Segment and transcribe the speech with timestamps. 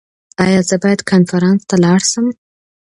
[0.43, 2.27] ایا زه باید کنفرانس ته لاړ شم؟